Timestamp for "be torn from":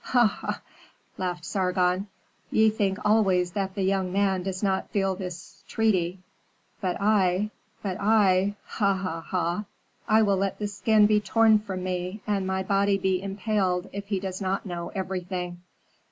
11.05-11.83